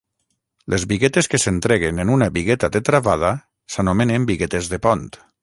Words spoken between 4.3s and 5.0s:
biguetes de